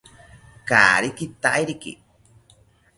[0.69, 1.91] Kaari kitairiki